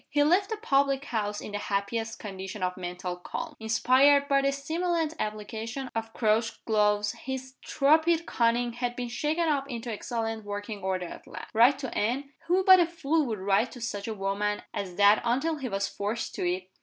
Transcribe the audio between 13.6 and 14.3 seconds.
to such a